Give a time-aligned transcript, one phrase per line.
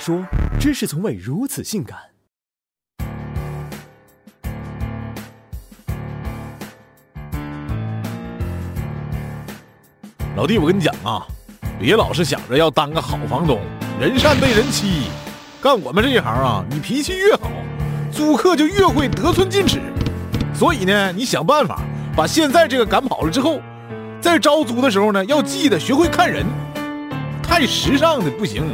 [0.00, 0.24] 说，
[0.58, 1.98] 知识从未如此性感。
[10.34, 11.26] 老弟，我跟你讲啊，
[11.78, 13.60] 别老是想着要当个好房东，
[14.00, 15.10] 人善被人欺。
[15.60, 17.50] 干我们这一行啊，你脾气越好，
[18.10, 19.82] 租客就越会得寸进尺。
[20.54, 21.82] 所以呢，你想办法
[22.16, 23.60] 把现在这个赶跑了之后，
[24.18, 26.46] 在招租的时候呢，要记得学会看人。
[27.42, 28.64] 太时尚的不行，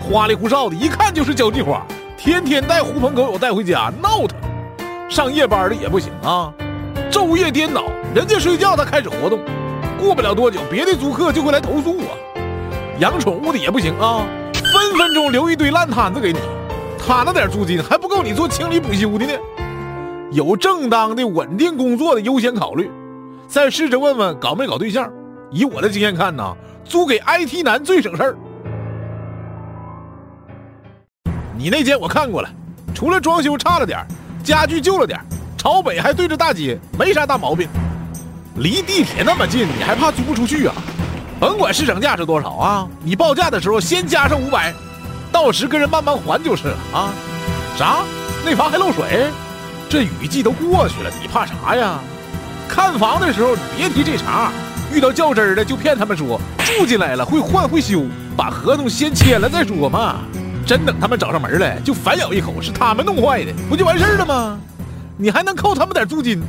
[0.00, 1.86] 花里胡哨的，一看就是交际花，
[2.16, 4.38] 天天带狐朋狗友带回家闹腾。
[5.08, 6.52] 上夜班的也不行啊，
[7.10, 9.40] 昼夜颠倒，人家睡觉他开始活动。
[10.00, 12.10] 过不了多久，别的租客就会来投诉啊。
[12.98, 16.38] 养宠物的也不行啊，分分钟留一堆烂摊子给你，
[16.98, 19.32] 他那点租金还不够你做清理补修的呢。
[20.32, 22.90] 有正当的稳定工作的优先考虑，
[23.46, 25.10] 再试着问问搞没搞对象。
[25.50, 28.36] 以我的经验看呢，租给 IT 男最省事儿。
[31.60, 32.48] 你那间我看过了，
[32.94, 34.02] 除了装修差了点
[34.42, 35.20] 家具旧了点
[35.58, 37.68] 朝北还对着大街，没啥大毛病。
[38.56, 40.74] 离地铁那么近，你还怕租不出去啊？
[41.38, 44.72] 甭管市场价是多少啊，你报价的时候先加上五百，
[45.30, 47.12] 到时跟人慢慢还就是了啊。
[47.76, 48.04] 啥？
[48.42, 49.26] 那房还漏水？
[49.86, 52.00] 这雨季都过去了，你怕啥呀？
[52.70, 54.50] 看房的时候你别提这茬，
[54.94, 60.20] 遇到较真儿的就骗他们说住进来了会换会修，把合同先签了再说嘛。
[60.70, 64.56] 真等他们找上门来，就反咬一口是他们弄坏的，不就完事儿了吗？
[65.16, 66.40] 你还能扣他们点租金？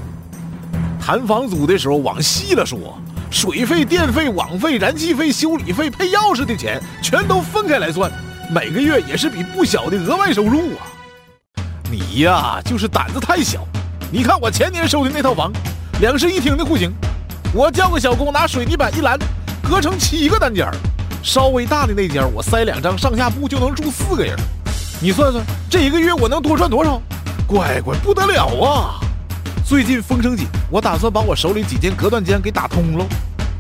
[1.04, 8.12] 谈房租的时候，往细了说，水费、电费、网费、燃气费、修理费、配钥匙的钱，全都分开来算，
[8.54, 10.86] 每个月也是笔不小的额外收入啊！
[11.90, 13.66] 你呀，就是胆子太小。
[14.12, 15.52] 你看我前年收的那套房，
[16.00, 16.94] 两室一厅的户型，
[17.56, 19.18] 我叫个小工拿水泥板一拦，
[19.68, 20.76] 隔成七个单间儿，
[21.24, 24.36] 稍微大的那间我塞两张上下铺就能住四个人。
[25.00, 27.02] 你算算，这一个月我能多赚多少？
[27.48, 29.00] 乖乖，不得了啊！
[29.66, 33.06] 最近风声紧，我打算把我手里几间隔断间给打通了。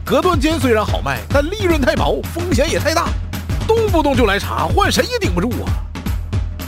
[0.03, 3.07] 隔断间虽然好卖，但利润太薄，风险也太大，
[3.67, 5.69] 动不动就来查，换谁也顶不住啊！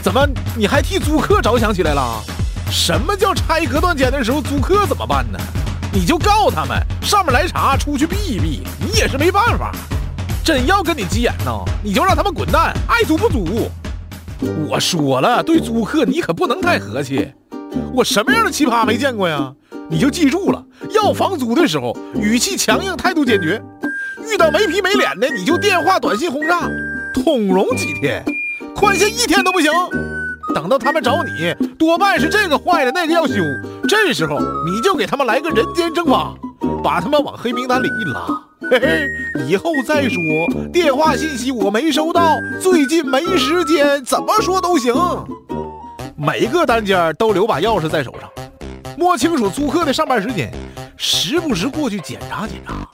[0.02, 2.22] 怎么你还替租客着想起来了？
[2.70, 5.38] 什么叫拆隔断间的时候租客怎么办呢？
[5.92, 9.72] 你就告他们，上面来查，出去避一避，你也是没办法。
[10.44, 13.66] 真要跟你急眼呢，你就让他们滚蛋，爱租不租。
[14.68, 17.32] 我说了，对租客你可不能太和气。
[17.94, 19.54] 我什么样的奇葩没见过呀？
[19.88, 23.58] 你就记住了，要房租的时候语气强硬，态度坚决；
[24.30, 26.68] 遇到没皮没脸的，你就电话、短信轰炸，
[27.14, 28.22] 通融几天，
[28.76, 29.72] 宽限一天都不行。
[30.54, 33.36] 等到他们找你，多半是这个坏了，那个要修，
[33.88, 36.34] 这时候你就给他们来个人间蒸发，
[36.82, 38.43] 把他们往黑名单里一拉。
[38.70, 39.08] 嘿嘿，
[39.46, 40.22] 以后再说
[40.72, 44.94] 电话信息我没收到，最近没时间，怎么说都行。
[46.16, 48.30] 每个单间都留把钥匙在手上，
[48.96, 50.52] 摸清楚租客的上班时间，
[50.96, 52.88] 时不时过去检查检查。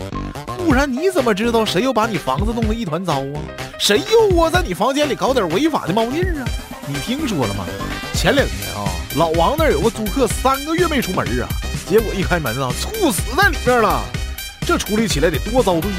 [0.59, 3.41] 不然你怎么知道谁又把你房子弄得一团糟啊？
[3.79, 6.45] 谁又窝在你房间里搞点违法的猫腻啊？
[6.87, 7.65] 你听说了吗？
[8.13, 8.85] 前两天啊，
[9.17, 11.49] 老王那儿有个租客三个月没出门啊，
[11.89, 14.03] 结果一开门啊，猝死在里面了。
[14.67, 15.97] 这处理起来得多遭罪呀！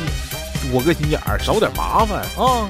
[0.72, 2.70] 多个心眼儿，少点麻烦啊。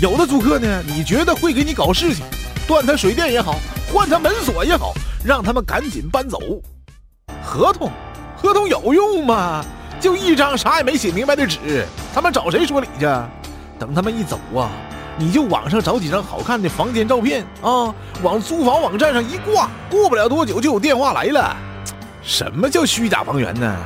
[0.00, 2.24] 有的租客呢，你觉得会给你搞事情，
[2.66, 3.56] 断他水电也好。
[3.92, 4.92] 换他门锁也好，
[5.24, 6.38] 让他们赶紧搬走。
[7.42, 7.90] 合同，
[8.36, 9.64] 合同有用吗？
[10.00, 13.06] 就一张啥也没写明白的纸，他们找谁说理去？
[13.78, 14.70] 等他们一走啊，
[15.16, 21.56] 你就网上找几张好看的房间照片啊，往租房网站上一挂，过不了多久就有电话来了。
[22.22, 23.76] 什么叫虚假房源呢？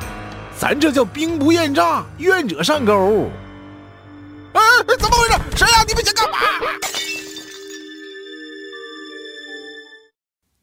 [0.60, 3.30] 咱这叫兵不厌诈，愿者上钩。
[4.54, 4.60] 哎，
[4.98, 5.34] 怎么回事？
[5.56, 5.84] 谁呀？
[5.86, 6.38] 你们想干嘛？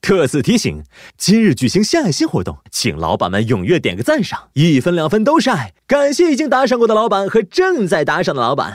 [0.01, 0.83] 特此提醒，
[1.17, 5.73] 今日举行献爱心活动，请老板们踊跃点个赞赏，一分两分都是爱。
[5.87, 8.73] 感谢已经打赏过的老板和正在打赏的老板。